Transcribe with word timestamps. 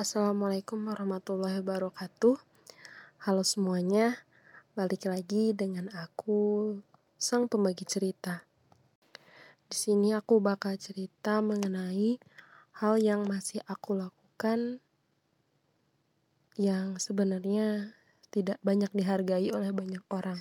Assalamualaikum 0.00 0.88
warahmatullahi 0.88 1.60
wabarakatuh. 1.60 2.40
Halo 3.20 3.44
semuanya, 3.44 4.16
balik 4.72 5.04
lagi 5.04 5.52
dengan 5.52 5.92
aku, 5.92 6.72
sang 7.20 7.52
pembagi 7.52 7.84
cerita. 7.84 8.40
Di 9.68 9.76
sini 9.76 10.16
aku 10.16 10.40
bakal 10.40 10.80
cerita 10.80 11.44
mengenai 11.44 12.16
hal 12.80 12.96
yang 12.96 13.28
masih 13.28 13.60
aku 13.68 13.92
lakukan 13.92 14.80
yang 16.56 16.96
sebenarnya 16.96 17.92
tidak 18.32 18.56
banyak 18.64 18.88
dihargai 18.96 19.52
oleh 19.52 19.68
banyak 19.68 20.00
orang. 20.08 20.40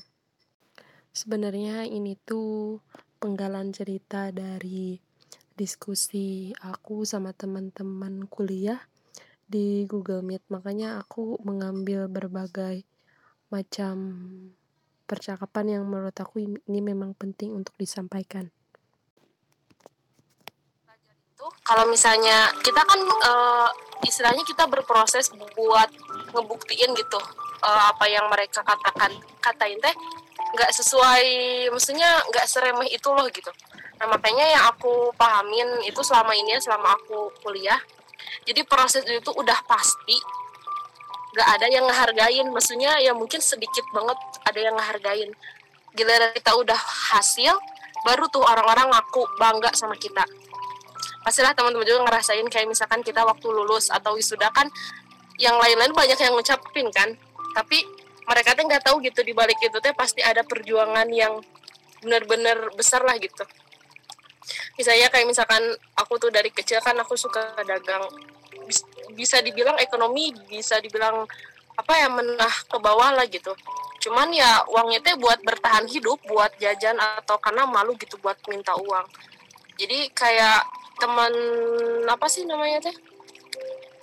Sebenarnya 1.11 1.83
ini 1.83 2.15
tuh 2.15 2.79
penggalan 3.19 3.75
cerita 3.75 4.31
dari 4.31 5.03
diskusi 5.59 6.55
aku 6.63 7.03
sama 7.03 7.35
teman-teman 7.35 8.23
kuliah 8.31 8.79
di 9.49 9.89
Google 9.89 10.21
Meet. 10.21 10.45
Makanya 10.53 11.01
aku 11.01 11.41
mengambil 11.41 12.05
berbagai 12.05 12.85
macam 13.49 13.97
percakapan 15.09 15.81
yang 15.81 15.83
menurut 15.89 16.13
aku 16.13 16.37
ini 16.45 16.79
memang 16.85 17.17
penting 17.17 17.57
untuk 17.57 17.73
disampaikan. 17.81 18.53
Kalau 21.65 21.89
misalnya 21.89 22.53
kita 22.61 22.81
kan 22.85 23.01
uh, 23.01 23.69
istilahnya 24.05 24.45
kita 24.45 24.69
berproses 24.69 25.33
buat 25.57 25.89
ngebuktiin 26.31 26.93
gitu 26.93 27.19
uh, 27.63 27.83
apa 27.91 28.05
yang 28.07 28.29
mereka 28.31 28.63
katakan 28.63 29.11
katain 29.43 29.79
teh 29.81 29.95
nggak 30.55 30.71
sesuai 30.73 31.25
maksudnya 31.69 32.21
nggak 32.31 32.45
seremeh 32.47 32.89
itu 32.89 33.09
loh 33.11 33.27
gitu 33.29 33.51
nah 33.99 34.07
makanya 34.07 34.45
yang 34.47 34.63
aku 34.71 35.11
pahamin 35.19 35.83
itu 35.83 35.99
selama 35.99 36.31
ini 36.31 36.55
selama 36.63 36.95
aku 36.95 37.29
kuliah 37.43 37.77
jadi 38.47 38.61
proses 38.67 39.03
itu 39.07 39.31
udah 39.33 39.59
pasti. 39.67 40.17
Gak 41.35 41.47
ada 41.59 41.65
yang 41.69 41.85
ngehargain. 41.85 42.47
Maksudnya 42.49 42.97
ya 43.03 43.13
mungkin 43.13 43.39
sedikit 43.39 43.85
banget 43.93 44.17
ada 44.45 44.59
yang 44.59 44.75
ngehargain. 44.75 45.29
Giliran 45.93 46.31
kita 46.33 46.53
udah 46.57 46.79
hasil 47.13 47.53
baru 48.05 48.25
tuh 48.31 48.41
orang-orang 48.41 48.89
ngaku 48.89 49.23
bangga 49.37 49.69
sama 49.75 49.95
kita. 49.99 50.23
Pastilah 51.21 51.51
teman-teman 51.51 51.85
juga 51.85 52.07
ngerasain 52.07 52.47
kayak 52.47 52.67
misalkan 52.71 53.03
kita 53.03 53.21
waktu 53.27 53.47
lulus 53.51 53.91
atau 53.91 54.15
wisuda 54.15 54.47
kan 54.55 54.71
yang 55.35 55.59
lain-lain 55.59 55.91
banyak 55.91 56.17
yang 56.17 56.33
ngucapin 56.33 56.87
kan. 56.89 57.13
Tapi 57.53 57.83
mereka 58.29 58.55
tuh 58.55 58.63
nggak 58.69 58.83
tahu 58.85 59.01
gitu 59.03 59.25
di 59.25 59.33
balik 59.33 59.57
itu 59.59 59.77
teh 59.81 59.91
pasti 59.93 60.21
ada 60.21 60.45
perjuangan 60.45 61.09
yang 61.11 61.41
benar-benar 61.99 62.71
besar 62.77 63.03
lah 63.03 63.17
gitu. 63.19 63.43
Misalnya 64.79 65.11
kayak 65.11 65.27
misalkan 65.27 65.61
aku 65.99 66.15
tuh 66.17 66.31
dari 66.31 66.49
kecil 66.49 66.79
kan 66.79 66.95
aku 66.95 67.19
suka 67.19 67.57
dagang 67.67 68.07
bisa 69.19 69.43
dibilang 69.43 69.75
ekonomi 69.83 70.31
bisa 70.47 70.79
dibilang 70.79 71.27
apa 71.75 71.93
ya 71.95 72.07
menah 72.07 72.55
ke 72.71 72.77
bawah 72.79 73.11
lah 73.11 73.27
gitu. 73.27 73.51
Cuman 73.99 74.31
ya 74.31 74.63
uangnya 74.71 75.03
teh 75.03 75.15
buat 75.19 75.43
bertahan 75.43 75.83
hidup 75.91 76.23
buat 76.23 76.55
jajan 76.55 76.95
atau 77.19 77.35
karena 77.43 77.67
malu 77.67 77.99
gitu 77.99 78.15
buat 78.23 78.39
minta 78.47 78.71
uang. 78.79 79.03
Jadi 79.75 80.07
kayak 80.15 80.63
teman 80.99 81.31
apa 82.07 82.27
sih 82.31 82.47
namanya 82.47 82.87
teh? 82.87 82.95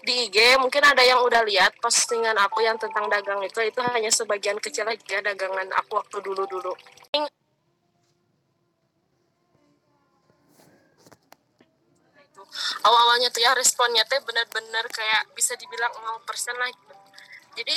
Di 0.05 0.29
IG 0.29 0.61
mungkin 0.61 0.85
ada 0.85 1.01
yang 1.01 1.25
udah 1.25 1.43
lihat 1.49 1.81
postingan 1.81 2.37
aku 2.37 2.61
yang 2.61 2.77
tentang 2.77 3.09
dagang 3.09 3.41
itu 3.41 3.59
itu 3.65 3.81
hanya 3.81 4.13
sebagian 4.13 4.61
kecil 4.61 4.87
aja 4.87 5.19
dagangan 5.25 5.67
aku 5.81 5.99
waktu 5.99 6.23
dulu 6.23 6.47
dulu 6.47 6.73
awal-awalnya 12.85 13.29
tuh 13.33 13.43
ya 13.43 13.53
responnya 13.53 14.03
tuh 14.09 14.21
benar-benar 14.25 14.85
kayak 14.91 15.31
bisa 15.37 15.55
dibilang 15.57 15.93
0% 15.93 16.23
lah 16.57 16.69
gitu. 16.71 16.95
Jadi 17.57 17.77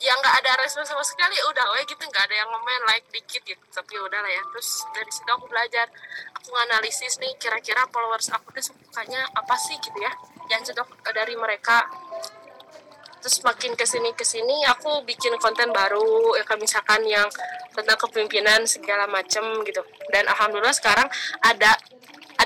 ya 0.00 0.16
nggak 0.16 0.34
ada 0.40 0.64
respon 0.64 0.80
sama 0.88 1.04
sekali 1.04 1.36
udah 1.44 1.76
weh 1.76 1.84
gitu 1.84 2.00
nggak 2.00 2.24
ada 2.24 2.36
yang 2.40 2.48
ngomen 2.48 2.82
like 2.88 3.04
dikit 3.12 3.44
gitu. 3.44 3.64
Tapi 3.68 4.00
udah 4.00 4.20
lah 4.24 4.32
ya 4.32 4.42
terus 4.52 4.88
dari 4.96 5.12
situ 5.12 5.28
aku 5.28 5.44
belajar. 5.48 5.86
Aku 6.40 6.48
nganalisis 6.56 7.20
nih 7.20 7.36
kira-kira 7.36 7.84
followers 7.92 8.32
aku 8.32 8.48
tuh 8.56 8.72
sukanya 8.72 9.28
apa 9.36 9.54
sih 9.60 9.76
gitu 9.76 9.98
ya 10.00 10.12
yang 10.48 10.64
cocok 10.64 10.88
dari 11.12 11.36
mereka. 11.36 11.84
Terus 13.20 13.44
makin 13.44 13.76
ke 13.76 13.84
sini 13.84 14.16
ke 14.16 14.24
sini 14.24 14.64
aku 14.64 15.04
bikin 15.04 15.36
konten 15.36 15.68
baru 15.68 16.32
ya 16.40 16.44
kan 16.48 16.56
misalkan 16.56 17.04
yang 17.04 17.28
tentang 17.76 18.00
kepemimpinan 18.00 18.64
segala 18.64 19.04
macem 19.04 19.44
gitu. 19.68 19.84
Dan 20.08 20.24
alhamdulillah 20.32 20.72
sekarang 20.72 21.06
ada 21.44 21.76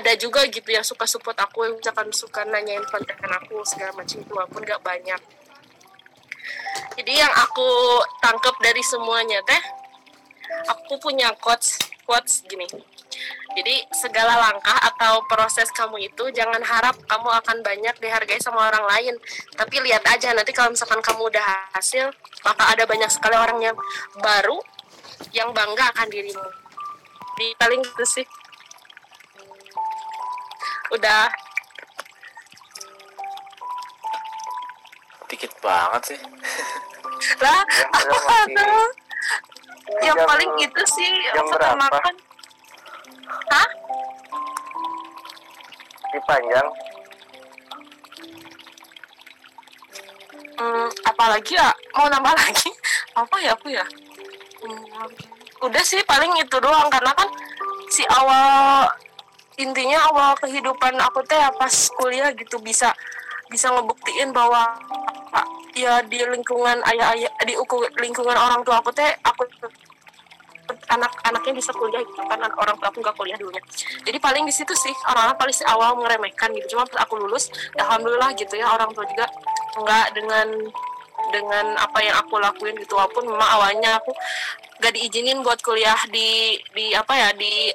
ada 0.05 0.21
juga 0.21 0.45
gitu 0.45 0.69
yang 0.69 0.85
suka 0.85 1.09
support 1.09 1.33
aku 1.33 1.65
yang 1.65 1.81
misalkan 1.81 2.13
suka 2.13 2.45
nanyain 2.45 2.85
konten 2.93 3.17
aku 3.25 3.65
segala 3.65 3.89
macam 3.97 4.21
itu 4.21 4.29
walaupun 4.37 4.61
gak 4.61 4.77
banyak. 4.85 5.17
Jadi 6.93 7.13
yang 7.17 7.33
aku 7.33 7.65
tangkap 8.21 8.53
dari 8.61 8.85
semuanya 8.85 9.41
teh 9.41 9.61
aku 10.69 11.01
punya 11.01 11.33
quotes 11.41 11.81
quotes 12.05 12.45
gini. 12.45 12.69
Jadi 13.57 13.81
segala 13.97 14.37
langkah 14.37 14.77
atau 14.93 15.25
proses 15.25 15.73
kamu 15.73 16.13
itu 16.13 16.29
jangan 16.37 16.61
harap 16.61 16.93
kamu 17.09 17.29
akan 17.41 17.57
banyak 17.65 17.97
dihargai 17.97 18.37
sama 18.37 18.69
orang 18.69 18.85
lain. 18.85 19.17
Tapi 19.57 19.89
lihat 19.89 20.05
aja 20.05 20.37
nanti 20.37 20.53
kalau 20.53 20.69
misalkan 20.69 21.01
kamu 21.01 21.33
udah 21.33 21.73
hasil 21.73 22.13
maka 22.45 22.77
ada 22.77 22.85
banyak 22.85 23.09
sekali 23.09 23.33
orang 23.41 23.57
yang 23.57 23.77
baru 24.21 24.61
yang 25.33 25.49
bangga 25.49 25.89
akan 25.97 26.13
dirimu. 26.13 26.45
Di 27.41 27.57
paling 27.57 27.81
gitu 27.81 28.05
sih 28.05 28.44
udah. 30.93 31.25
Dikit 35.25 35.51
banget 35.63 36.01
sih. 36.13 36.19
Lah 37.43 37.61
yang, 38.45 40.13
yang 40.13 40.17
paling 40.27 40.51
itu 40.61 40.83
sih 40.85 41.11
yang 41.33 41.47
berapa? 41.49 41.77
makan. 41.77 42.15
Hah? 43.49 43.69
Di 46.13 46.19
panjang. 46.29 46.67
Hmm, 50.55 50.87
apalagi 51.03 51.53
ya? 51.57 51.69
Mau 51.99 52.07
nambah 52.07 52.33
lagi? 52.41 52.69
Apa 53.17 53.35
ya 53.43 53.51
aku 53.57 53.67
ya? 53.73 53.85
Hmm, 54.63 54.81
udah 55.67 55.83
sih 55.83 55.99
paling 56.07 56.31
itu 56.39 56.57
doang. 56.61 56.87
Karena 56.87 57.11
kan 57.11 57.27
si 57.91 58.05
awal 58.07 58.87
intinya 59.55 59.99
awal 60.11 60.31
kehidupan 60.39 60.99
aku 60.99 61.23
teh 61.23 61.39
ya 61.39 61.51
pas 61.55 61.73
kuliah 61.95 62.31
gitu 62.35 62.59
bisa 62.59 62.91
bisa 63.47 63.71
ngebuktiin 63.71 64.35
bahwa 64.35 64.75
ya 65.75 66.01
di 66.07 66.19
lingkungan 66.23 66.79
ayah-ayah 66.87 67.31
di 67.43 67.53
lingkungan 68.01 68.35
orang 68.35 68.63
tua 68.63 68.79
aku 68.79 68.91
teh 68.91 69.11
aku 69.23 69.47
anak-anaknya 70.89 71.53
bisa 71.61 71.71
kuliah 71.77 72.01
gitu 72.01 72.21
kan 72.25 72.39
orang 72.41 72.75
tua 72.79 72.89
aku 72.89 72.99
nggak 72.99 73.15
kuliah 73.15 73.37
dulunya. 73.37 73.61
Jadi 74.01 74.17
paling 74.17 74.43
di 74.49 74.53
situ 74.53 74.73
sih 74.73 74.93
orang-orang 75.05 75.37
paling 75.37 75.55
awal 75.69 75.89
meremehkan 75.99 76.49
gitu. 76.57 76.75
Cuma 76.75 76.89
pas 76.89 77.05
aku 77.05 77.21
lulus 77.21 77.53
ya 77.77 77.85
alhamdulillah 77.85 78.33
gitu 78.33 78.57
ya 78.57 78.67
orang 78.73 78.89
tua 78.91 79.05
juga 79.05 79.29
nggak 79.77 80.05
dengan 80.17 80.47
dengan 81.29 81.65
apa 81.77 81.99
yang 82.01 82.15
aku 82.21 82.41
lakuin 82.41 82.75
gitu. 82.81 82.97
Walaupun 82.97 83.29
memang 83.29 83.49
awalnya 83.59 84.01
aku 84.01 84.11
gak 84.75 84.91
diizinin 84.91 85.39
buat 85.39 85.59
kuliah 85.63 85.97
di 86.11 86.59
di 86.75 86.91
apa 86.91 87.13
ya 87.15 87.29
di 87.31 87.71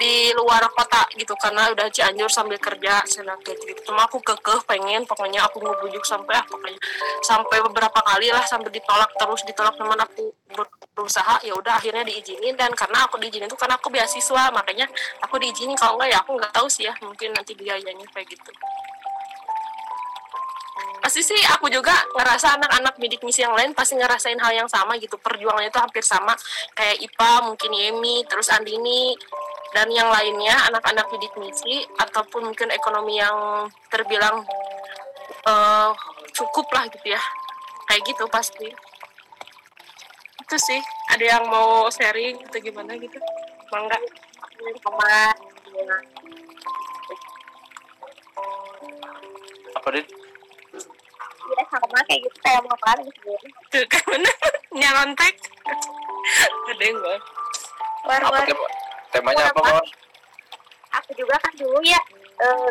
di 0.00 0.32
luar 0.32 0.64
kota 0.72 1.04
gitu 1.12 1.36
karena 1.36 1.68
udah 1.76 1.92
Cianjur 1.92 2.32
sambil 2.32 2.56
kerja 2.56 3.04
sana 3.04 3.36
kayak 3.44 3.60
gitu 3.60 3.92
cuma 3.92 4.08
aku 4.08 4.16
kekeh 4.24 4.64
pengen 4.64 5.04
pokoknya 5.04 5.44
aku 5.44 5.60
ngebujuk 5.60 6.00
sampai 6.06 6.40
ah 6.40 6.44
pokoknya. 6.46 6.80
Sampai 7.20 7.58
beberapa 7.60 8.00
kali 8.00 8.30
lah 8.30 8.44
sampai 8.46 8.70
ditolak 8.72 9.10
terus 9.18 9.42
ditolak 9.44 9.74
teman 9.76 9.98
aku 10.00 10.32
berusaha 10.94 11.42
ya 11.44 11.52
udah 11.58 11.76
akhirnya 11.76 12.06
diizinin. 12.06 12.54
Dan 12.54 12.72
karena 12.72 13.04
aku 13.04 13.18
diizinin 13.18 13.50
itu 13.50 13.58
karena 13.58 13.76
aku 13.76 13.90
beasiswa 13.92 14.48
makanya 14.54 14.86
aku 15.20 15.36
diizinin. 15.42 15.76
Kalau 15.76 15.98
enggak 15.98 16.10
ya 16.14 16.18
aku 16.22 16.30
nggak 16.38 16.52
tahu 16.54 16.66
sih 16.70 16.86
ya 16.88 16.94
mungkin 17.04 17.34
nanti 17.34 17.52
biayanya 17.58 18.06
kayak 18.14 18.30
gitu. 18.30 18.50
Pasti 21.00 21.24
sih 21.24 21.40
aku 21.56 21.72
juga 21.72 21.96
ngerasa 22.12 22.60
anak-anak 22.60 22.94
bidik 23.00 23.24
misi 23.24 23.40
yang 23.40 23.56
lain 23.56 23.72
pasti 23.72 23.96
ngerasain 23.96 24.36
hal 24.36 24.52
yang 24.52 24.68
sama 24.68 25.00
gitu. 25.00 25.16
Perjuangannya 25.16 25.72
itu 25.72 25.80
hampir 25.80 26.04
sama. 26.04 26.36
Kayak 26.76 27.00
Ipa 27.00 27.44
mungkin 27.44 27.72
Yemi 27.72 28.24
terus 28.28 28.52
Andini 28.52 29.16
dan 29.70 29.86
yang 29.90 30.10
lainnya 30.10 30.56
anak-anak 30.70 31.06
bidik 31.14 31.34
misi 31.38 31.86
ataupun 31.98 32.50
mungkin 32.50 32.68
ekonomi 32.74 33.18
yang 33.22 33.70
terbilang 33.90 34.42
uh, 35.46 35.90
cukup 36.34 36.66
lah 36.74 36.86
gitu 36.90 37.14
ya. 37.14 37.22
Kayak 37.86 38.02
gitu 38.06 38.24
pasti. 38.30 38.68
Itu 40.42 40.56
sih. 40.58 40.80
Ada 41.10 41.38
yang 41.38 41.44
mau 41.50 41.86
sharing 41.90 42.42
atau 42.50 42.58
gimana 42.58 42.94
gitu? 42.98 43.18
Bangga 43.70 43.98
sama 44.82 45.32
apa 49.78 49.88
dit? 49.96 50.06
Ya 51.50 51.64
sama 51.66 51.98
kayak 52.06 52.20
gitu 52.26 52.36
kayak 52.42 52.60
mau 52.66 52.74
apa 52.74 53.02
gitu. 53.06 53.30
Tuh 53.70 53.84
kan 53.86 54.02
bener 54.14 54.50
nyalontek 54.70 55.34
ada 56.70 56.82
yang 56.86 56.96
gue 57.02 57.16
war 58.06 58.22
war 58.30 58.46
temanya 59.10 59.50
apa 59.50 59.60
Mor? 59.60 59.84
aku 60.90 61.10
juga 61.14 61.34
kan 61.38 61.52
dulu 61.54 61.78
ya 61.86 62.00
uh, 62.42 62.68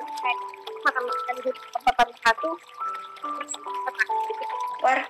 makan 0.87 1.03
makan 1.03 1.35
di 1.43 1.51
tempat 1.53 2.07
satu 2.23 2.49
War, 4.79 5.03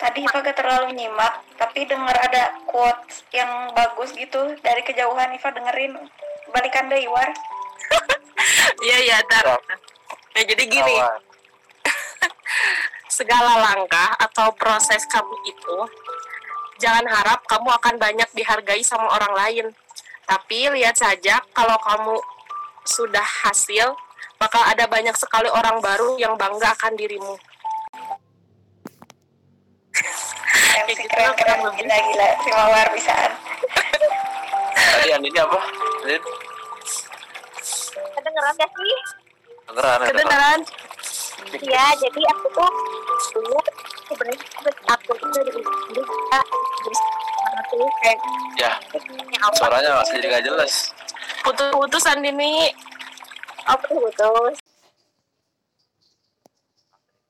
tadi 0.00 0.24
Iva 0.24 0.40
gak 0.40 0.56
terlalu 0.56 0.96
nyimak, 0.96 1.44
tapi 1.60 1.84
dengar 1.84 2.16
ada 2.16 2.56
quotes 2.64 3.20
yang 3.36 3.68
bagus 3.76 4.16
gitu 4.16 4.56
dari 4.64 4.80
kejauhan 4.80 5.36
Iva 5.36 5.52
dengerin. 5.52 5.92
Balikan 6.56 6.88
deh, 6.88 7.04
War. 7.04 7.28
iya 8.88 8.96
iya 9.04 9.18
dar 9.28 9.60
nah 10.32 10.44
jadi 10.46 10.64
gini. 10.64 10.96
Segala 13.20 13.60
langkah 13.60 14.16
atau 14.16 14.56
proses 14.56 15.04
kamu 15.04 15.36
itu 15.44 15.76
jangan 16.80 17.04
harap 17.12 17.44
kamu 17.44 17.68
akan 17.76 17.94
banyak 18.00 18.28
dihargai 18.32 18.80
sama 18.80 19.04
orang 19.12 19.32
lain 19.36 19.66
tapi 20.30 20.70
lihat 20.78 20.94
saja 20.94 21.42
kalau 21.50 21.74
kamu 21.82 22.14
sudah 22.86 23.26
hasil 23.42 23.98
bakal 24.38 24.62
ada 24.62 24.86
banyak 24.86 25.12
sekali 25.18 25.50
orang 25.50 25.82
baru 25.82 26.14
yang 26.22 26.38
bangga 26.38 26.70
akan 26.78 26.94
dirimu 26.94 27.34
MC 30.86 31.02
keren 31.10 31.34
keren 31.34 31.58
gila 31.76 31.96
gila 31.98 32.28
terima 32.40 32.64
War 32.72 32.88
bisaan. 32.94 33.32
Tadi 34.74 35.06
yang 35.12 35.22
ini 35.22 35.38
apa? 35.38 35.60
Lin? 36.08 36.22
kedengeran 38.16 38.54
gak 38.56 38.70
sih? 38.70 38.96
Kedengeran, 39.68 39.98
kedengeran. 40.08 40.08
kedengaran 40.14 40.60
Iya, 41.60 41.84
jadi 41.98 42.20
aku 42.32 42.46
tuh 42.54 42.70
dulu 43.34 43.58
sebenarnya 44.08 44.38
aku 44.94 45.10
tuh 45.18 45.28
dari 45.34 45.50
dulu 45.58 46.02
aku 47.70 47.86
kayak 48.02 48.18
Ya, 48.58 48.72
suaranya 49.54 50.02
masih 50.02 50.18
jadi 50.18 50.26
nggak 50.34 50.46
jelas. 50.50 50.90
putus-putus 51.46 52.04
Andini 52.10 52.68
apa 53.64 53.86
tuh 53.86 54.02
betul 54.02 54.50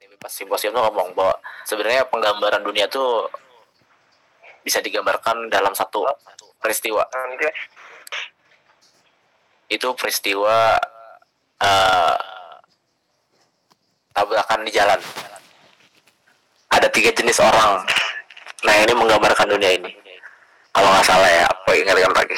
Ini 0.00 0.16
pas 0.16 0.32
simposium 0.32 0.72
tuh 0.72 0.82
ngomong 0.88 1.12
bahwa 1.12 1.37
sebenarnya 1.69 2.08
penggambaran 2.08 2.64
dunia 2.64 2.88
tuh 2.88 3.28
bisa 4.64 4.81
digambarkan 4.81 5.52
dalam 5.52 5.76
satu 5.76 6.08
peristiwa. 6.58 7.04
Itu 9.70 9.94
peristiwa 9.94 10.75
eh, 11.62 12.16
tabrakan 14.16 14.66
di 14.66 14.72
jalan. 14.75 14.98
Ada 16.72 16.88
tiga 16.90 17.14
jenis 17.14 17.38
orang. 17.38 17.87
Nah 18.66 18.75
ini 18.82 18.92
menggambarkan 18.96 19.46
dunia 19.46 19.78
ini. 19.78 20.09
Kalau 20.80 20.96
nggak 20.96 21.04
salah 21.04 21.28
ya, 21.28 21.44
apa 21.44 21.70
ingatkan 21.76 22.12
lagi. 22.16 22.36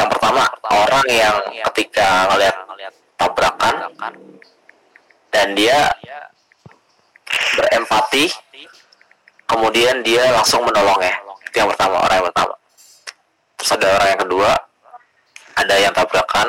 Yang 0.00 0.08
pertama 0.16 0.48
orang 0.72 1.06
yang 1.12 1.36
ketika 1.68 2.24
ngeliat 2.32 2.56
tabrakan 3.20 3.74
dan 5.28 5.52
dia 5.52 5.92
berempati, 7.52 8.32
kemudian 9.44 10.00
dia 10.00 10.24
langsung 10.32 10.64
menolongnya. 10.64 11.20
Itu 11.44 11.52
yang 11.60 11.68
pertama, 11.68 12.00
orang 12.00 12.16
yang 12.16 12.28
pertama. 12.32 12.54
Terus 13.60 13.70
ada 13.76 13.88
orang 14.00 14.08
yang 14.08 14.22
kedua, 14.24 14.50
ada 15.60 15.74
yang 15.76 15.92
tabrakan, 15.92 16.48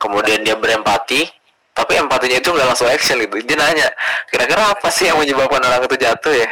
kemudian 0.00 0.48
dia 0.48 0.56
berempati, 0.56 1.28
tapi 1.76 1.92
empatinya 2.00 2.40
itu 2.40 2.56
nggak 2.56 2.72
langsung 2.72 2.88
action 2.88 3.20
gitu. 3.20 3.36
Dia 3.44 3.60
nanya, 3.60 3.92
kira-kira 4.32 4.72
apa 4.72 4.88
sih 4.88 5.12
yang 5.12 5.20
menyebabkan 5.20 5.60
orang 5.60 5.84
itu 5.84 6.00
jatuh 6.00 6.32
ya? 6.32 6.48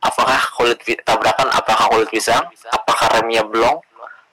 Apakah 0.00 0.40
kulit 0.56 0.80
tabrakan? 1.04 1.48
Apakah 1.52 1.86
kulit 1.92 2.08
pisang? 2.08 2.44
Apakah 2.72 3.20
remnya 3.20 3.44
blong? 3.44 3.80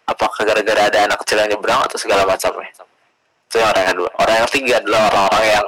Apakah 0.08 0.48
gara-gara 0.48 0.88
ada 0.88 1.00
anak 1.04 1.20
kecil 1.24 1.44
yang 1.44 1.52
nyebrang 1.56 1.84
atau 1.84 2.00
segala 2.00 2.24
macamnya? 2.24 2.72
Itu 3.48 3.60
yang 3.60 3.70
orang 3.76 3.82
yang 3.84 3.92
kedua. 3.96 4.10
Orang 4.16 4.34
yang 4.40 4.48
ketiga 4.48 4.74
adalah 4.80 5.02
orang-orang 5.12 5.44
yang 5.52 5.66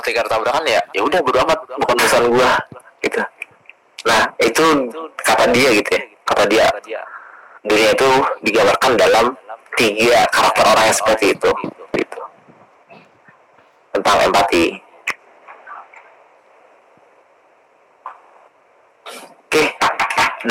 ketika 0.00 0.20
tabrakan 0.30 0.64
ya 0.66 0.80
ya 0.94 1.00
udah 1.02 1.20
bodo 1.20 1.38
amat 1.42 1.58
bukan 1.66 1.96
urusan 1.98 2.24
gua 2.30 2.52
gitu 3.02 3.22
nah 4.06 4.22
itu 4.40 4.64
kata 5.20 5.44
dia 5.52 5.68
gitu 5.76 5.90
ya 5.98 6.02
kata 6.24 6.44
dia 6.48 6.66
dunia 7.60 7.90
itu 7.92 8.10
digambarkan 8.46 8.92
dalam 8.96 9.26
tiga 9.76 10.24
karakter 10.32 10.64
orang 10.64 10.84
yang 10.88 10.96
seperti 10.96 11.26
itu 11.36 11.50
gitu 11.98 12.20
tentang 13.92 14.16
empati 14.24 14.64
oke 19.50 19.64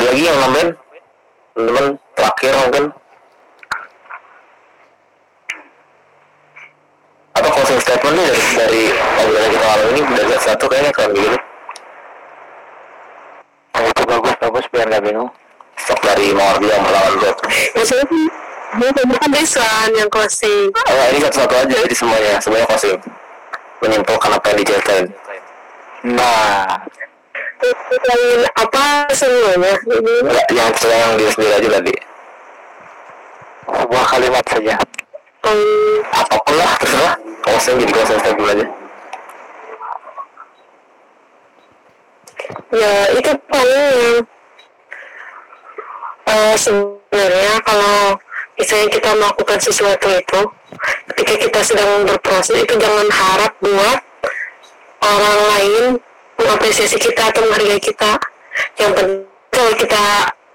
ada 0.00 0.16
lagi 0.16 0.22
yang 0.24 0.38
nambahin? 0.40 0.68
Teman-teman 1.52 1.86
terakhir 2.16 2.52
mungkin. 2.56 2.84
Apa 7.36 7.48
closing 7.52 7.80
statement 7.84 8.16
nih 8.16 8.26
dari 8.32 8.40
dari 8.56 8.82
obrolan 9.20 9.50
kita 9.52 9.66
malam 9.68 9.86
ini? 9.92 10.00
Dari 10.08 10.32
satu 10.40 10.64
kayaknya 10.72 10.90
keren 10.96 11.12
begini. 11.12 11.38
Oh, 13.76 13.84
itu 13.84 14.02
bagus 14.08 14.34
bagus 14.40 14.64
biar 14.72 14.86
nggak 14.88 15.04
bingung. 15.04 15.30
Stok 15.76 16.00
dari 16.00 16.32
Mawar 16.36 16.60
yang 16.60 16.84
melawan 16.84 17.12
Zod 17.24 17.36
Maksudnya 17.72 18.04
bukan 19.04 19.30
desain 19.32 19.92
yang 19.96 20.08
closing. 20.08 20.68
Oh 20.72 21.06
ini 21.12 21.18
satu-satu 21.28 21.54
aja 21.60 21.76
jadi 21.84 21.94
semuanya 21.96 22.32
semuanya 22.40 22.66
closing. 22.72 22.96
Menyimpulkan 23.84 24.32
apa 24.32 24.46
yang 24.52 24.58
diceritain 24.64 25.06
nah 26.00 26.80
Selain 27.60 28.40
apa 28.56 28.84
semuanya? 29.12 29.72
Enggak 29.84 30.46
yang 30.52 30.70
yang 30.72 31.12
diri 31.20 31.30
sendiri 31.32 31.52
aja 31.60 31.70
tadi 31.80 31.94
sebuah 33.90 34.06
kalimat 34.06 34.44
saja. 34.46 34.74
Um, 35.42 35.98
apa 36.14 36.34
pun 36.46 36.54
lah 36.54 36.72
terserah. 36.78 37.14
Closing 37.40 37.76
jadi 37.82 37.92
closing 37.92 38.18
statement 38.22 38.50
aja. 38.54 38.66
Ya 42.70 42.94
itu 43.18 43.30
paling 43.50 44.22
eh, 46.30 46.54
sebenarnya 46.54 47.54
kalau 47.66 47.98
misalnya 48.54 48.88
kita 48.94 49.10
melakukan 49.18 49.58
sesuatu 49.58 50.06
itu 50.06 50.40
ketika 51.10 51.34
kita 51.34 51.60
sedang 51.66 52.06
berproses 52.06 52.62
itu 52.62 52.74
jangan 52.78 53.08
harap 53.10 53.52
buat 53.58 53.98
orang 55.02 55.38
lain 55.50 55.84
mengapresiasi 56.40 56.96
kita 56.96 57.28
atau 57.28 57.44
menghargai 57.44 57.80
kita. 57.80 58.16
Yang 58.80 58.92
penting 58.96 59.24
kalau 59.50 59.72
kita 59.76 60.04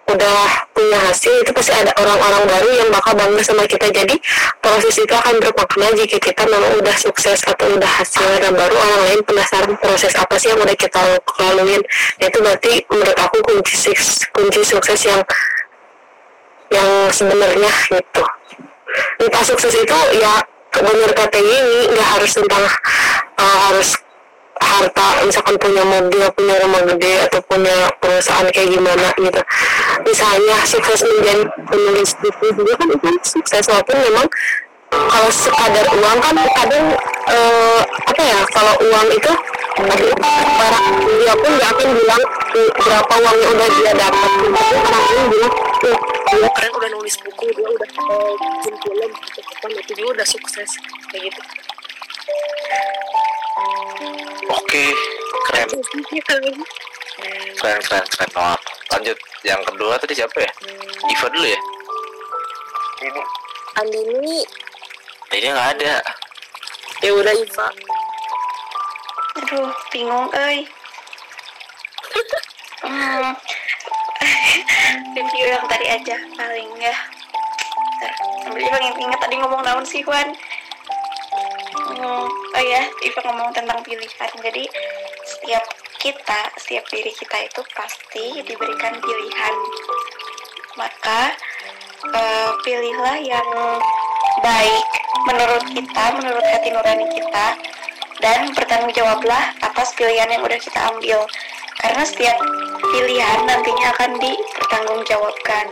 udah 0.05 0.69
punya 0.69 0.99
hasil 1.09 1.33
itu 1.41 1.49
pasti 1.49 1.73
ada 1.73 1.89
orang-orang 1.97 2.45
baru 2.45 2.69
yang 2.77 2.89
bakal 2.93 3.17
bangga 3.17 3.41
sama 3.41 3.65
kita. 3.65 3.89
Jadi 3.89 4.15
proses 4.61 4.93
itu 5.01 5.13
akan 5.13 5.41
bermakna 5.41 5.87
jika 5.97 6.17
kita 6.21 6.45
memang 6.45 6.77
udah 6.77 6.95
sukses 6.97 7.41
atau 7.41 7.65
udah 7.73 7.89
hasil 7.89 8.25
dan 8.37 8.53
baru. 8.53 8.73
Orang 8.77 9.01
lain 9.09 9.19
penasaran 9.25 9.73
proses 9.81 10.13
apa 10.13 10.37
sih 10.37 10.53
yang 10.53 10.61
udah 10.61 10.77
kita 10.77 11.01
laluin. 11.41 11.81
Nah, 12.21 12.25
itu 12.29 12.37
berarti 12.37 12.73
menurut 12.93 13.17
aku 13.17 13.37
kunci 13.49 13.73
sukses, 13.73 14.29
kunci 14.29 14.61
sukses 14.61 14.99
yang 15.09 15.21
yang 16.69 16.89
sebenarnya 17.09 17.71
gitu. 17.89 18.23
Entah 19.21 19.43
sukses 19.43 19.73
itu 19.73 19.97
ya 20.21 20.33
benar 20.75 21.11
kata 21.15 21.39
ini 21.39 21.87
nggak 21.93 22.07
harus 22.19 22.31
tentang 22.35 22.63
uh, 23.39 23.57
harus 23.71 23.95
harta 24.85 25.25
misalkan 25.25 25.55
punya 25.57 25.81
mobil 25.81 26.21
punya 26.37 26.55
rumah 26.61 26.81
gede 26.93 27.25
atau 27.25 27.41
punya 27.49 27.89
perusahaan 27.97 28.45
kayak 28.53 28.69
gimana 28.69 29.07
gitu. 29.17 29.41
Misalnya 30.05 30.55
sukses 30.61 31.01
menjadi 31.01 31.43
penulis 31.65 32.11
buku 32.21 32.45
juga 32.53 32.73
kan 32.77 32.87
itu 32.93 33.09
sukses 33.25 33.65
walaupun 33.65 33.97
memang 33.97 34.27
kalau 34.93 35.29
sekadar 35.33 35.85
uang 35.91 36.17
kan 36.21 36.35
kadang 36.55 36.85
eh, 37.27 37.81
apa 37.81 38.21
ya 38.21 38.39
kalau 38.53 38.73
uang 38.85 39.07
itu 39.11 39.31
barang 40.55 40.87
dia 41.03 41.33
pun 41.35 41.51
nggak 41.57 41.69
akan 41.73 41.89
bilang 41.99 42.23
berapa 42.79 43.13
uang 43.25 43.37
yang 43.41 43.51
udah 43.57 43.69
dia 43.73 43.91
dapat. 43.97 44.29
Tapi 44.39 45.11
orang 45.11 45.27
bilang 45.33 45.53
"Eh, 45.83 45.97
dia 46.39 46.49
keren 46.53 46.71
udah 46.77 46.89
nulis 46.93 47.15
buku 47.25 47.45
dia 47.57 47.67
udah 47.67 47.89
eh, 47.89 48.33
bikin 48.37 48.75
film 48.85 49.11
gitu 49.17 49.39
kan 49.41 49.69
itu 49.73 49.91
dia 49.97 50.07
udah 50.07 50.25
sukses 50.25 50.69
kayak 51.09 51.33
gitu 51.33 51.41
oke 54.51 54.85
keren. 55.51 55.67
Keren 57.55 57.79
keren 57.83 58.05
keren 58.05 58.29
banget. 58.35 58.61
Lanjut 58.91 59.17
yang 59.43 59.61
kedua 59.63 59.93
tadi 59.99 60.13
siapa 60.15 60.37
ya? 60.43 60.51
Iva 61.09 61.27
dulu 61.31 61.47
ya? 61.47 61.59
Ini. 63.05 63.23
Andini. 63.79 64.37
Ini 65.35 65.47
nggak 65.51 65.69
ada. 65.79 65.95
Ya 67.03 67.11
udah 67.11 67.33
Iva 67.35 67.67
aduh 69.45 69.69
bingung 69.93 70.31
euy. 70.31 70.63
hmm. 72.81 73.33
review 75.15 75.45
yang 75.51 75.65
tadi 75.67 75.85
aja 75.91 76.17
paling 76.33 76.71
ya. 76.79 76.95
Bentar, 77.77 78.13
sambil 78.41 78.63
Iva 78.63 78.77
ingat 78.79 79.19
tadi 79.21 79.35
ngomong 79.37 79.61
naon 79.61 79.85
sih 79.85 80.01
Juan. 80.01 80.33
Hmm, 81.85 82.25
oh 82.25 82.63
ya, 82.65 82.81
Iva 83.05 83.19
ngomong 83.29 83.53
tentang 83.53 83.77
pilihan. 83.85 84.29
Jadi 84.41 84.65
setiap 85.21 85.65
kita, 86.01 86.41
setiap 86.57 86.85
diri 86.89 87.13
kita 87.13 87.37
itu 87.45 87.61
pasti 87.77 88.41
diberikan 88.41 88.97
pilihan. 88.97 89.55
Maka 90.81 91.29
eh, 92.09 92.49
pilihlah 92.65 93.17
yang 93.21 93.49
baik 94.41 94.87
menurut 95.29 95.63
kita, 95.69 96.05
menurut 96.17 96.45
hati 96.49 96.73
nurani 96.73 97.05
kita, 97.13 97.47
dan 98.17 98.49
bertanggung 98.57 98.93
jawablah 98.97 99.53
atas 99.61 99.93
pilihan 99.93 100.29
yang 100.29 100.41
udah 100.41 100.57
kita 100.57 100.79
ambil. 100.89 101.21
Karena 101.85 102.01
setiap 102.01 102.37
pilihan 102.81 103.39
nantinya 103.45 103.93
akan 103.93 104.17
dipertanggungjawabkan. 104.17 105.65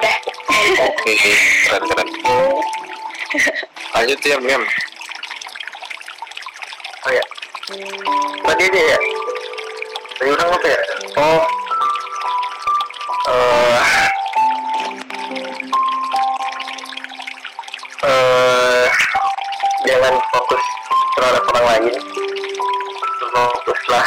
Udah. 0.00 0.16
Oke, 0.64 1.12
keren 1.68 1.84
keren. 1.92 2.08
Lanjut 3.94 4.18
ya, 4.26 4.36
Mem. 4.42 4.62
Oh 7.06 7.12
ya. 7.14 7.24
Tadi 8.42 8.62
aja 8.66 8.82
ya. 8.90 8.98
Tadi 10.18 10.28
udah 10.34 10.46
apa 10.50 10.66
ya? 10.66 10.80
Oh. 11.14 11.42
Eh. 13.30 13.82
Eh, 18.04 18.86
jangan 19.86 20.14
fokus 20.34 20.64
terhadap 21.14 21.42
orang 21.54 21.66
lain. 21.70 21.94
Fokuslah 23.34 24.06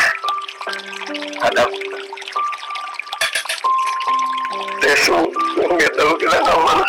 hadap 1.43 1.69
Desu 4.79 5.19
nggak 5.57 5.91
tahu 5.99 6.11
kenapa 6.15 6.87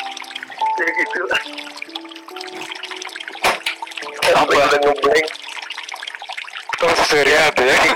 Oh, 7.09 7.17
serius 7.17 7.41
ya? 7.57 7.73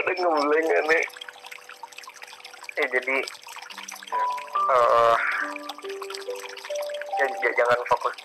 udah 0.00 0.14
ngeblank 0.16 0.68
aneh 0.80 1.04
ya 2.72 2.84
jadi 2.88 3.16
eh 4.72 5.16
ya, 7.20 7.24
j- 7.28 7.52
jangan 7.52 7.80
fokus 7.84 8.16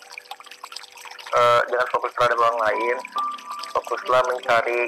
eh, 1.36 1.62
jangan 1.68 1.88
fokus 1.92 2.16
terhadap 2.16 2.40
orang 2.40 2.60
lain 2.64 2.98
fokuslah 3.76 4.24
mencari 4.32 4.80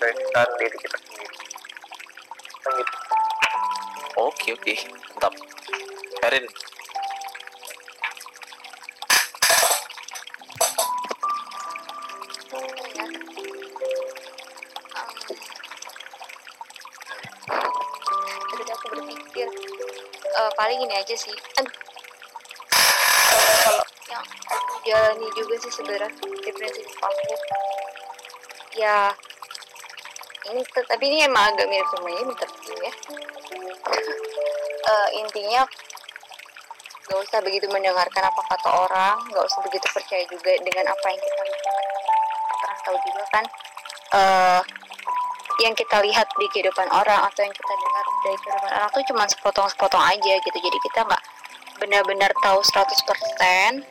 kesuksesan 0.00 0.48
diri 0.56 0.76
kita 0.80 0.96
sendiri 1.04 1.36
kan 2.64 2.72
gitu 2.80 2.94
Oke, 4.24 4.56
oke. 4.56 4.72
Mantap. 5.12 5.36
Erin, 6.24 6.48
paling 20.64 20.80
ini 20.80 20.96
aja 20.96 21.12
sih. 21.12 21.36
Aduh. 21.60 21.76
Kalau 23.68 23.84
yang 24.08 24.24
aku 24.48 24.74
jalani 24.88 25.28
juga 25.36 25.54
sih 25.60 25.72
sebenarnya 25.76 26.08
di 26.24 26.50
prinsip 26.56 26.88
aku 27.04 27.36
ya 28.74 29.12
ini 30.44 30.60
tapi 30.66 31.04
ini 31.08 31.24
emang 31.24 31.52
agak 31.52 31.68
mirip 31.68 31.88
sama 31.88 32.08
ini 32.12 32.22
bentar 32.32 32.48
dulu 32.48 32.80
ya 32.80 32.94
Eh, 34.84 35.08
intinya 35.16 35.64
gak 37.08 37.18
usah 37.24 37.40
begitu 37.40 37.64
mendengarkan 37.72 38.20
apa 38.20 38.40
kata 38.52 38.68
orang 38.68 39.16
gak 39.32 39.44
usah 39.48 39.64
begitu 39.64 39.88
percaya 39.88 40.28
juga 40.28 40.52
dengan 40.60 40.92
apa 40.92 41.06
yang 41.08 41.20
kita 41.24 41.40
lihat 41.40 41.64
pernah 42.60 42.78
tahu 42.84 42.96
juga 43.00 43.24
kan 43.32 43.44
eh 44.12 44.60
yang 45.62 45.74
kita 45.78 46.02
lihat 46.02 46.26
di 46.34 46.46
kehidupan 46.50 46.88
orang 46.90 47.22
atau 47.30 47.40
yang 47.46 47.54
kita 47.54 47.72
dengar 47.72 48.04
dari 48.24 48.36
kehidupan 48.42 48.72
orang 48.74 48.90
tuh 48.90 49.04
cuma 49.06 49.22
sepotong-sepotong 49.30 50.04
aja 50.04 50.32
gitu. 50.42 50.58
Jadi 50.58 50.78
kita 50.90 51.00
nggak 51.06 51.22
benar-benar 51.78 52.30
tahu 52.38 52.62
100% 52.62 53.82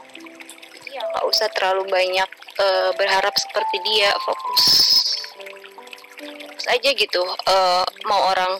jadi 0.73 0.89
ya 0.95 1.01
nggak 1.03 1.25
usah 1.27 1.47
terlalu 1.51 1.83
banyak 1.91 2.29
eh, 2.59 2.91
berharap 2.95 3.35
seperti 3.35 3.77
dia 3.83 4.11
fokus. 4.23 4.63
Fokus 6.17 6.65
aja 6.69 6.89
gitu 6.95 7.21
eh, 7.27 7.85
mau 8.07 8.21
orang 8.31 8.55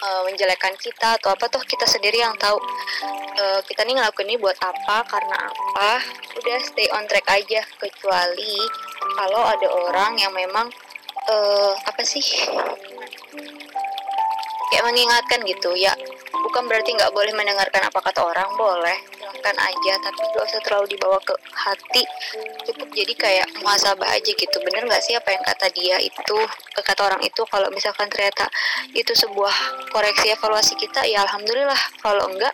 eh, 0.00 0.22
menjelekkan 0.28 0.76
kita 0.76 1.16
atau 1.18 1.32
apa 1.32 1.48
tuh 1.48 1.62
kita 1.64 1.88
sendiri 1.88 2.20
yang 2.20 2.36
tahu 2.36 2.58
eh, 3.38 3.60
kita 3.64 3.86
nih 3.86 3.96
ngelakuin 3.96 4.28
ini 4.28 4.36
buat 4.38 4.58
apa 4.60 5.06
karena 5.08 5.36
apa. 5.48 6.04
Udah 6.36 6.58
stay 6.62 6.88
on 6.94 7.08
track 7.08 7.26
aja 7.26 7.64
kecuali 7.80 8.60
kalau 9.16 9.42
ada 9.44 9.68
orang 9.68 10.20
yang 10.20 10.32
memang 10.32 10.68
eh 11.30 11.72
apa 11.86 12.02
sih? 12.02 12.24
Kayak 14.70 14.84
mengingatkan 14.86 15.40
gitu 15.46 15.74
ya 15.78 15.94
bukan 16.40 16.66
berarti 16.66 16.96
nggak 16.96 17.12
boleh 17.14 17.30
mendengarkan 17.36 17.84
apa 17.86 18.00
kata 18.00 18.26
orang 18.26 18.48
boleh 18.58 18.98
silahkan 19.40 19.72
aja 19.72 19.92
tapi 20.04 20.20
gak 20.36 20.44
usah 20.52 20.60
terlalu 20.68 20.86
dibawa 20.92 21.16
ke 21.24 21.32
hati 21.56 22.04
cukup 22.68 22.88
jadi 22.92 23.12
kayak 23.16 23.48
muhasabah 23.64 24.04
aja 24.12 24.30
gitu. 24.36 24.56
Bener 24.60 24.84
nggak 24.84 25.00
sih 25.00 25.16
apa 25.16 25.32
yang 25.32 25.40
kata 25.40 25.66
dia 25.72 25.96
itu 25.96 26.36
eh, 26.76 26.84
kata 26.84 27.08
orang 27.08 27.22
itu? 27.24 27.40
Kalau 27.48 27.72
misalkan 27.72 28.12
ternyata 28.12 28.44
itu 28.92 29.16
sebuah 29.16 29.54
koreksi 29.96 30.36
evaluasi 30.36 30.76
kita 30.76 31.08
ya 31.08 31.24
alhamdulillah. 31.24 31.80
Kalau 32.04 32.28
enggak 32.28 32.52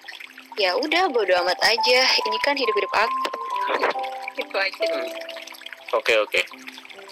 ya 0.62 0.78
udah 0.78 1.10
bodo 1.10 1.34
amat 1.42 1.58
aja. 1.66 2.00
Ini 2.06 2.38
kan 2.38 2.54
hidup 2.54 2.74
hidup 2.78 2.92
aku. 2.94 3.26
Itu 4.38 4.54
aja. 4.54 4.86
Oke 5.90 6.14
oke. 6.22 6.40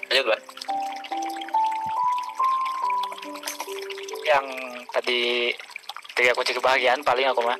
Lanjut, 0.07 0.25
Ban. 0.31 0.41
Yang 4.25 4.45
tadi 4.89 5.53
tiga 6.17 6.33
kunci 6.33 6.51
kebahagiaan 6.57 6.99
paling 7.05 7.29
aku 7.29 7.45
mah 7.45 7.57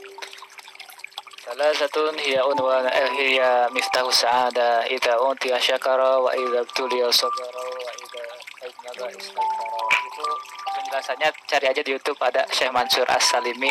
salah 1.45 1.69
satu 1.77 2.10
hiya 2.17 2.41
unwan 2.41 2.89
eh 2.89 3.10
hiya 3.13 3.69
miftahu 3.69 4.10
sa'ada 4.10 4.89
idza 4.89 5.13
utiya 5.22 5.62
syakara 5.62 6.17
wa 6.17 6.34
idza 6.34 6.65
tuliya 6.74 7.05
sabara 7.13 7.62
wa 7.62 7.91
idza 7.93 8.24
ajnaba 8.65 9.05
istaghfara 9.13 9.88
itu 10.10 10.25
penjelasannya 10.74 11.29
cari 11.45 11.65
aja 11.69 11.81
di 11.86 11.91
YouTube 11.93 12.17
ada 12.25 12.50
Syekh 12.50 12.74
Mansur 12.74 13.05
As-Salimi 13.05 13.69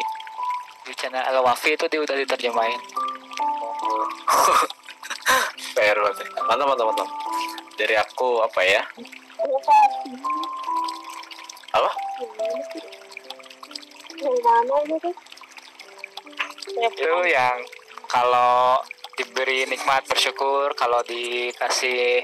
di 0.86 0.92
channel 0.94 1.26
Al-Wafi 1.34 1.74
itu 1.74 1.90
dia 1.90 1.98
udah 1.98 2.14
diterjemahin 2.14 2.80
PR 5.74 5.98
banget. 5.98 6.26
Mantap, 6.46 6.66
mantap, 6.70 6.86
mantap. 6.86 7.08
Dari 7.74 7.94
aku 7.98 8.40
apa 8.46 8.60
ya? 8.62 8.82
Apa? 11.74 11.90
Itu 16.74 17.12
yang 17.28 17.58
kalau 18.06 18.78
diberi 19.18 19.66
nikmat 19.66 20.06
bersyukur 20.06 20.74
kalau 20.78 21.02
dikasih 21.06 22.22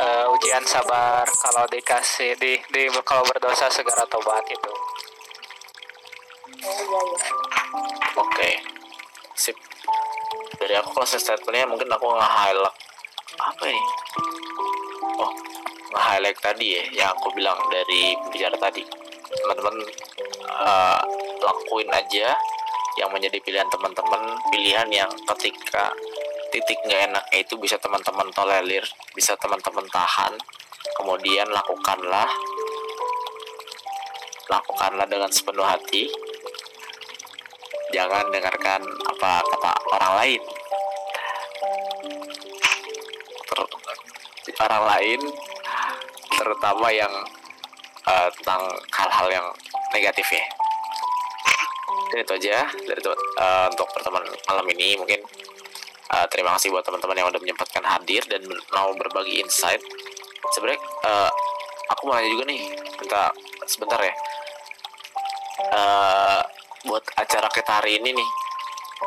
eh, 0.00 0.26
ujian 0.32 0.64
sabar 0.64 1.24
kalau 1.28 1.64
dikasih 1.68 2.36
di, 2.40 2.56
di 2.72 2.82
kalau 3.04 3.24
berdosa 3.28 3.68
segera 3.68 4.04
tobat 4.08 4.44
itu 4.48 4.72
Oke. 8.16 8.50
Sip. 9.36 9.56
Dari 10.56 10.74
aku 10.80 10.96
closing 10.96 11.20
statementnya 11.20 11.68
mungkin 11.68 11.92
aku 11.92 12.08
nge-highlight 12.08 12.76
apa 13.36 13.64
ini? 13.68 13.84
Oh, 15.20 15.32
nge-highlight 15.94 16.38
tadi 16.42 16.66
ya 16.74 16.82
yang 16.98 17.08
aku 17.14 17.30
bilang 17.38 17.56
dari 17.70 18.18
pembicara 18.18 18.58
tadi. 18.58 18.82
Teman-teman 19.30 19.76
eh, 20.44 21.00
lakuin 21.38 21.90
aja 21.94 22.34
yang 22.98 23.10
menjadi 23.10 23.38
pilihan 23.42 23.70
teman-teman, 23.70 24.38
pilihan 24.50 24.86
yang 24.90 25.10
ketika 25.34 25.90
titik 26.50 26.78
nggak 26.86 27.10
enaknya 27.10 27.38
itu 27.42 27.54
bisa 27.58 27.78
teman-teman 27.78 28.30
tolerir, 28.34 28.84
bisa 29.14 29.34
teman-teman 29.38 29.86
tahan. 29.90 30.34
Kemudian 30.98 31.48
lakukanlah 31.50 32.30
lakukanlah 34.44 35.08
dengan 35.08 35.32
sepenuh 35.32 35.64
hati 35.64 36.12
jangan 37.96 38.28
dengarkan 38.28 38.84
apa 38.84 39.40
kata 39.40 39.72
orang 39.88 40.12
lain 40.20 40.42
orang 44.64 44.84
lain 44.96 45.20
terutama 46.34 46.90
yang 46.90 47.12
eh, 48.04 48.28
tentang 48.40 48.62
hal-hal 48.92 49.26
yang 49.30 49.46
negatif 49.94 50.26
ya. 50.34 50.44
Mungkin 51.84 52.18
itu 52.26 52.32
aja 52.44 52.68
dari 52.68 53.00
eh, 53.00 53.66
untuk 53.70 53.88
pertemuan 53.94 54.24
malam 54.46 54.66
ini. 54.74 54.98
Mungkin 54.98 55.20
eh, 56.12 56.26
terima 56.30 56.54
kasih 56.58 56.74
buat 56.74 56.84
teman-teman 56.84 57.16
yang 57.18 57.28
udah 57.30 57.40
menyempatkan 57.40 57.84
hadir 57.86 58.22
dan 58.26 58.42
mau 58.74 58.92
berbagi 58.98 59.40
insight. 59.40 59.80
Sebenarnya 60.52 60.80
eh, 60.80 61.30
aku 61.90 62.10
mau 62.10 62.18
nanya 62.18 62.30
juga 62.30 62.44
nih 62.50 62.60
minta 63.00 63.30
sebentar 63.64 64.00
ya. 64.02 64.14
Eh, 65.54 66.40
buat 66.84 67.04
acara 67.16 67.48
kita 67.48 67.80
hari 67.80 68.02
ini 68.02 68.12
nih 68.12 68.30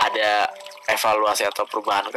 ada 0.02 0.50
evaluasi 0.88 1.44
atau 1.46 1.68
perubahan 1.68 2.08
kah 2.08 2.16